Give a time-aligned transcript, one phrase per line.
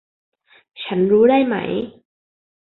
[0.83, 1.55] ฉันรู้ได้ไหม